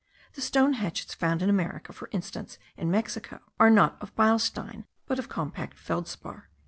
The 0.33 0.41
stone 0.41 0.73
hatchets 0.73 1.13
found 1.13 1.43
in 1.43 1.49
America, 1.51 1.93
for 1.93 2.09
instance 2.11 2.57
in 2.75 2.89
Mexico, 2.89 3.39
are 3.59 3.69
not 3.69 4.01
of 4.01 4.15
beilstein, 4.15 4.85
but 5.05 5.19
of 5.19 5.29
compact 5.29 5.77
feldspar.) 5.77 6.49